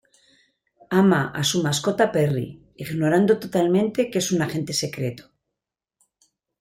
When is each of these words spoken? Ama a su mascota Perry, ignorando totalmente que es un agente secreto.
Ama 1.01 1.27
a 1.31 1.43
su 1.43 1.61
mascota 1.61 2.11
Perry, 2.11 2.59
ignorando 2.75 3.37
totalmente 3.37 4.09
que 4.09 4.17
es 4.17 4.31
un 4.31 4.41
agente 4.41 4.73
secreto. 4.73 5.31